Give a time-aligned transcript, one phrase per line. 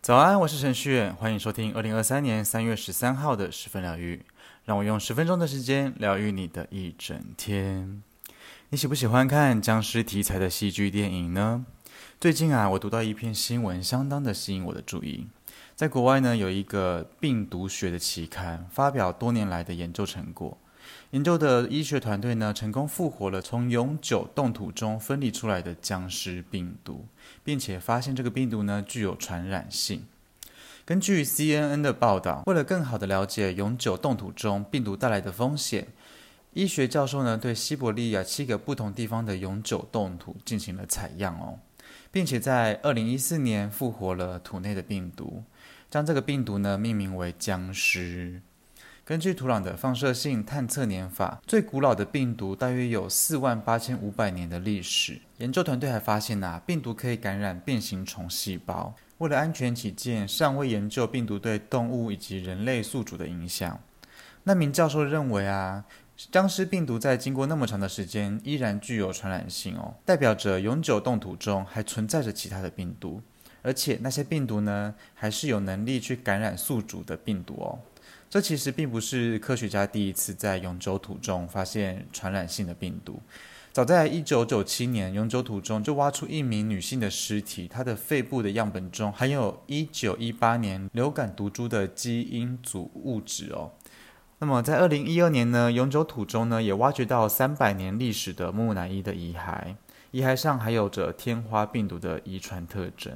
[0.00, 4.20] 早安，我是陈旭，欢迎收听二零二三年三月十三号的十分疗愈。
[4.64, 8.02] 让我用十分钟的时间疗愈你的一整天。
[8.70, 11.66] 你喜不喜欢看僵尸题材的戏剧电影呢？
[12.20, 15.26] 最近啊，我读到一篇新闻，相当的吸引我的注意。
[15.74, 20.56] 在国外呢，有一个病毒学的期刊发表多年来的研究成果。
[21.10, 27.06] 研究的医学团队呢，成功复活了从永久冻土中分离出来的僵尸病毒，
[27.44, 30.06] 并且发现这个病毒呢，具有传染性。
[30.84, 35.86] 根据 CNN 的报道，为了更好地了解永久冻土中病毒带来的风险，
[36.54, 41.60] 医学教授呢，对西伯利亚七个不同地方的永久冻土进行了采样哦，
[42.10, 45.44] 并且在2014年复活了土内的病毒，
[45.88, 48.42] 将这个病毒呢，命名为僵尸。
[49.04, 55.20] 根据土壤的放射性探测年法，最古老的病毒大约有四万八千五百年的历史。
[55.38, 58.94] 研究团队还发现呐、病毒可以感染变形虫细胞。
[59.18, 63.80] 为了安全起见，尚未研究病毒对动物以及人类宿主的影响。
[64.44, 65.84] 那名教授认为啊，
[66.30, 73.20] 僵尸病毒在经过那么长的时间，依然具有传染性哦，代表着永久冻土中还存在着其他的病毒，
[73.62, 77.80] 而且那些病毒呢，还是有能力去感染宿主的病毒哦。
[78.32, 83.20] 这其实并不是科学家第一次在永久土中发现传染性的病毒。
[83.72, 93.72] 早在1997年，永久土中就挖出一名女性的尸体，她的肺部的样本中含有一九一八年流感毒株的基因组物质哦。
[94.38, 99.74] 那么在二零一二年呢，永久土中呢也挖掘到三百年历史的木乃伊的遗骸，
[100.10, 103.12] 遗骸上还有着天花病毒的遗传特征。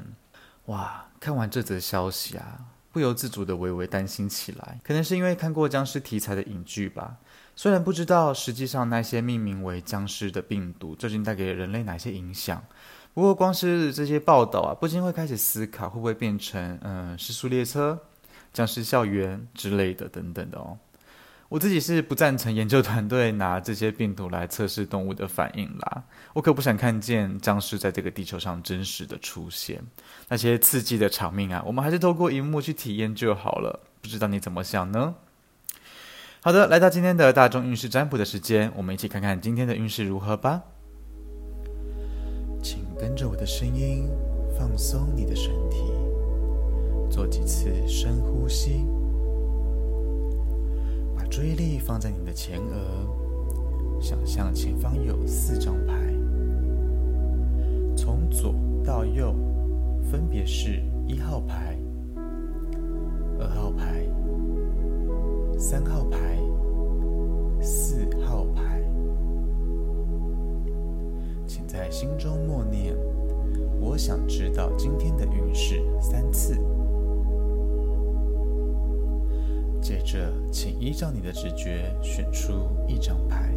[0.67, 2.76] 哇，看完这则消息啊！
[2.97, 7.19] 不由自主的微微担心起来，可能是因为看过僵尸题材的影剧吧。
[7.55, 12.65] 虽然不知道实际上那些命名为僵尸的病毒究竟带给人类哪些影响，
[13.13, 18.01] 不过光是这些报道啊，不禁会开始思考，会不会变成嗯尸速列车、
[18.55, 20.79] 僵尸校园之类的等等的哦。
[21.49, 26.03] 我自己是不赞成研究团队拿这些病毒来测试动物的反应啦，
[26.35, 29.81] 我可不想看见僵尸在这个地球上真实的出现。
[30.29, 33.79] 那些刺激的场面啊，我们还是透过荧幕去体验就好了。
[34.03, 35.15] 不知道你怎么想呢？
[36.41, 40.63] 好的，来到今天的大众运势占卜的时间，我们一起看看今天的运势如何吧。
[42.63, 44.09] 请跟着我的声音，
[44.59, 45.79] 放松你的身体，
[47.09, 48.85] 做几次深呼吸。
[51.37, 55.93] 注意力放在你的前额，想象前方有四张牌，
[57.95, 59.35] 从左到右，
[60.11, 61.77] 分别是一号牌、
[63.39, 64.07] 二号牌、
[65.59, 66.19] 三号牌、
[80.97, 83.53] 依照你的直觉选出一张牌。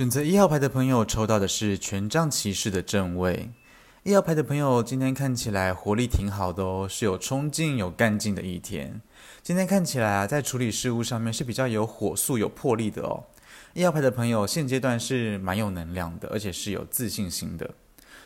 [0.00, 3.50] 选择一号牌的朋友抽到的是权杖骑士的正位。
[4.02, 8.98] 一号牌的朋友今天看起来活力挺好的哦，是有冲劲、有干劲的一天。
[9.42, 13.24] 今天看起来啊，在处理事务上面是比较有火速、有魄力的哦。
[13.74, 17.70] 一号牌的朋友现阶段是蛮有能量的，而且是有自信心的。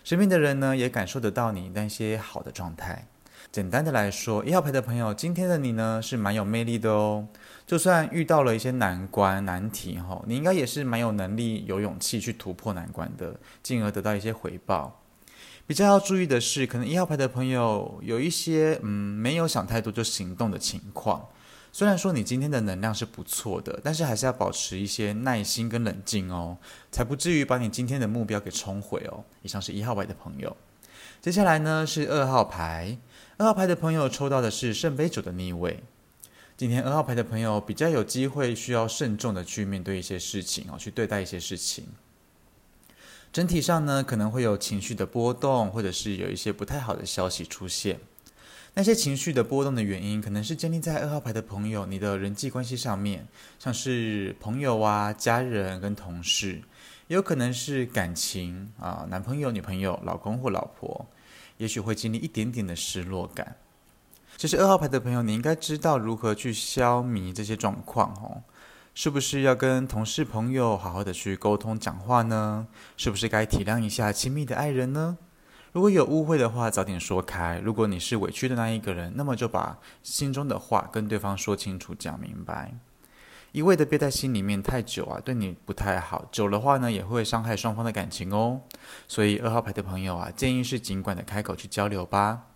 [0.04, 3.08] 身边的人呢，也感受得到你那些好的状态。
[3.54, 7.28] 简单的来说，一号牌的朋友，今天的你呢是蛮有魅力的哦。
[7.65, 15.00] 就算遇到了一些难关难题，哈，你应该也是蛮有能力、有勇气去突破难关的，进而得到一些回报。
[15.69, 21.24] 比较要注意的是，可能一号牌的朋友有一些嗯没有想太多就行动的情况。
[21.71, 26.59] 虽然说你今天的能量是不错的，但是还是要保持一些耐心跟冷静哦，
[26.91, 29.22] 才不至于把你今天的目标给冲毁哦。
[29.42, 30.56] 以上是一号牌的朋友，
[31.20, 32.98] 接下来呢是二号牌。
[33.36, 35.82] 二号牌的朋友抽到的是圣杯九的逆位。
[36.56, 41.86] 今天二号牌的朋友比较有机会需要慎重的去面对一些事情哦，去对待一些事情。
[43.32, 47.98] 整体上呢，可能会有情绪的波动，或者是有一些不太好的消息出现。
[48.74, 53.26] 那些情绪的波动的原因，可能是建立在二号牌的朋友你的人际关系上面，
[53.58, 56.60] 像是朋友啊、家人跟同事，
[57.09, 61.06] 也有可能是感情啊，男朋友、女朋友、老公或老婆。
[61.59, 63.56] 也许会经历一点点的失落感。
[64.36, 68.42] 其实二号牌的朋友，你应该知道如何去消弭这些状况哦。
[68.92, 72.66] 是不是要跟同事朋友好好的去沟通讲话呢？
[72.97, 75.16] 是不是该体谅一下亲密的爱人呢？
[75.71, 77.60] 如果有误会的话，早点说开。
[77.65, 82.74] 如果你是委屈的那一个人，那么就把心中的话跟对方说清楚、讲明白。
[83.54, 86.27] 一味的憋在心里面太久啊，对你不太好。
[86.33, 88.60] 久的话呢，也会伤害双方的感情哦。
[89.06, 92.47] 所以二号牌的朋友啊，建议是尽管的开口去交流吧。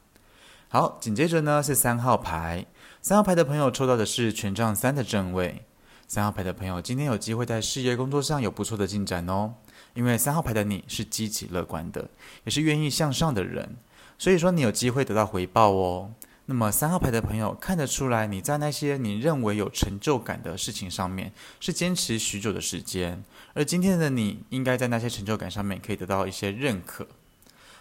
[0.66, 2.66] 好，紧接着呢是三号牌。
[3.00, 5.62] 三号牌的朋友抽到的是权杖三的正位。
[6.08, 9.54] 三号牌的朋友，今天有机会在事业工作上有不错的进展哦。
[9.94, 12.10] 因为三号牌的你是积极乐观的，
[12.42, 13.76] 也是愿意向上的人，
[14.18, 16.10] 所以说你有机会得到回报哦。
[16.50, 21.30] 那么三号牌的朋友看得出来，你在那些你认为有成就感的事情上面
[21.60, 23.22] 是坚持许久的时间，
[23.52, 27.06] 而今天的你应该在那些成就感上面可以得到一些认可。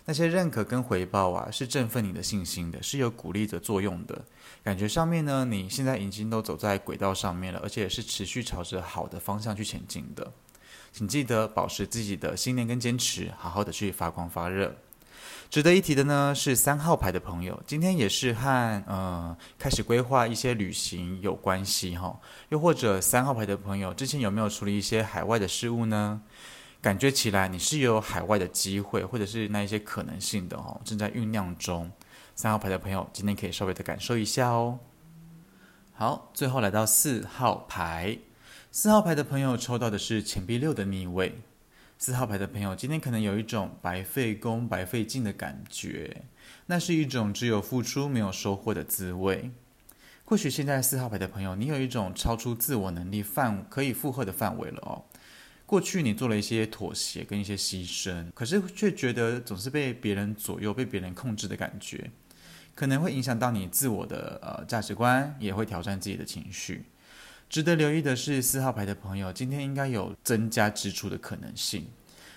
[0.04, 4.22] 那些认可跟回报啊，是振奋你的信心的，是有鼓励的作用的。
[4.66, 10.30] 感觉上面呢，你现在已经都走在轨道上面了，而且是持续朝着好的方向去前进的。
[10.92, 14.75] 请记得保持自己的信念跟坚持，好好的去发光发热。
[15.50, 22.19] 值得一提的呢，是三号牌的朋友，今天也是和呃开始规划一些旅行有关系哈。
[22.50, 26.22] 又或者三号牌的朋友，之前有没有处理一些海外的事务呢？
[26.81, 31.92] 感觉起来你是有海外的机会，或者是那一些可能性的哦，正在酝酿中。
[32.36, 34.78] 三号牌的朋友，今天可以稍微的感受一下哦。
[35.94, 38.16] 好，最后来到四号牌，
[38.72, 41.36] 四号牌的朋友抽到的是钱币六的逆位。
[42.00, 46.26] 四号牌的朋友，今天可能有一种白费功、白费劲的感觉，
[46.68, 49.50] 那是一种只有付出没有收获的滋味。
[50.24, 55.06] 或许现在四号牌的朋友，你有一种超出自我能力范可以负荷的范围了哦。
[55.66, 62.12] 过去你做了一些妥协跟一些牺牲，可是却觉得总是被别人左右、被别人控制的感觉，
[62.76, 66.86] 可能会影响到你自我的呃价值观，也会挑战自己的情绪。
[67.50, 71.88] 值得留意的是，四号牌的朋友今天应该有增加支出的可能性，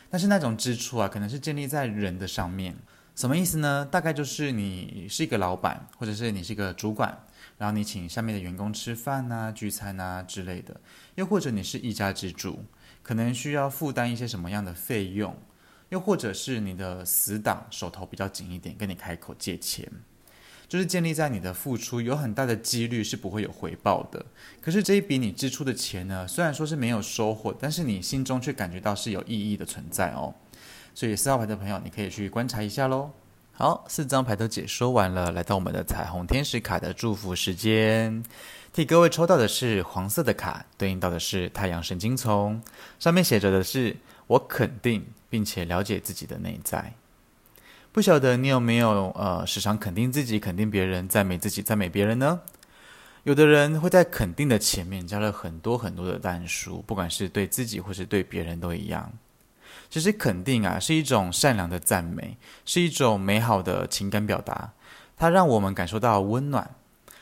[0.09, 2.77] 但是那种支出啊，可能是建立在人的上面。
[3.17, 3.87] 什么意思呢？
[3.91, 7.27] 大概就是你是一个老板，或者是你是一个主管，
[7.59, 10.81] 然后你请下面的员工吃饭啊、聚餐啊之类的，
[11.17, 12.65] 又或者你是一家之主。
[13.03, 15.37] 可能需要负担一些什么样的费用，
[15.89, 19.91] 又或者是你的死党手头比较紧一点，跟你开口借钱，
[20.71, 24.25] 就是建立在你的付出有很大的几率是不会有回报的。
[24.61, 30.33] 可是这一笔你支出的钱呢，虽然说是没有收获，但是你心中却感觉到是有意义的存在哦。
[30.95, 33.11] 所以四号牌的朋友，你可以去观察一下喽。
[33.51, 38.23] 好，四张牌都解说完了，来到我们的彩虹天使卡的祝福时间。
[38.73, 42.63] 替各位抽到的是黄色的卡，对应到的是太阳神经丛，
[43.01, 43.97] 上面写着的是
[44.29, 46.95] “我肯定并且了解自己的内在”。
[47.93, 52.41] 不晓得你有没有呃时常肯定自己、肯定别人、赞美自己、赞美别人呢？
[53.25, 59.13] 有的人会在肯定的前面加了很多很多的但书，不管是对自己或是对别人都一样。
[59.91, 64.73] 其实肯定啊是一种善良的赞美，是一种美好的情感表达，
[65.17, 66.71] 它让我们感受到温暖。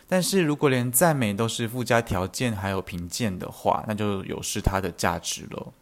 [0.06, 5.72] 但是如果连赞美都是附加条件还有评鉴的话，那就有失它的价值了。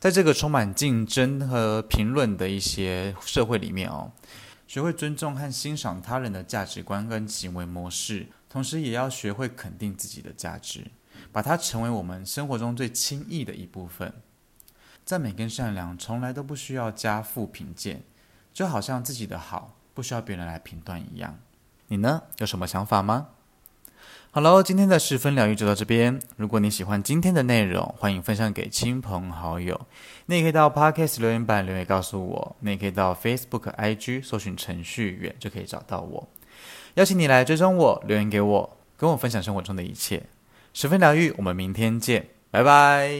[0.00, 4.10] 在这个充满竞争和评论的一些社会里面哦，
[4.66, 10.86] 学会尊重和欣赏他人的价值观跟行为模式，同时也要学会肯定自己的价值，
[11.30, 14.10] 把它成为我们生活中最轻易的一部分。
[15.04, 18.02] 赞美跟善良从来都不需要加负评鉴，
[18.54, 21.38] 就好像自己的好不需要别人来评断一样。
[21.88, 22.22] 你呢？
[22.38, 23.28] 有什么想法吗？
[24.32, 26.20] 好喽，今天的十分疗愈就到这边。
[26.36, 29.80] 如果你喜欢今天的内容，欢迎分享给亲朋好友。
[30.26, 36.28] 你也可以到 Podcast 留言板留言告诉我，你也可以到 Facebook、IG 搜寻程序员就可以找到我。
[36.94, 40.22] 邀请你来追踪我，留言给我，跟我分享生活中的一切。
[40.72, 43.10] 十分疗愈，我们明天见，拜拜。